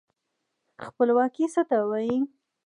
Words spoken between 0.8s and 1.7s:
خپلواکي څه